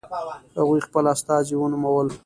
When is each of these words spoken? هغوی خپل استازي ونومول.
هغوی 0.57 0.85
خپل 0.87 1.03
استازي 1.15 1.55
ونومول. 1.57 2.07